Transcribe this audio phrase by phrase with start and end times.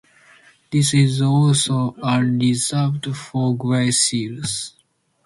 [0.71, 4.73] This is also a reserve for grey seals.